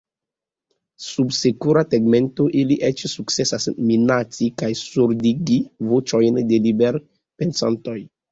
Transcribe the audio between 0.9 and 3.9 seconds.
Sub sekura tegmento ili eĉ sukcesas